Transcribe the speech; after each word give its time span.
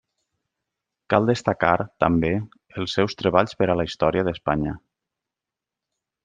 Cal 1.13 1.27
destacar, 1.29 1.73
també, 2.03 2.31
els 2.85 2.95
seus 2.99 3.15
treballs 3.21 3.55
per 3.61 3.69
a 3.75 3.77
la 3.81 3.87
Història 3.91 4.25
d'Espanya. 4.29 4.75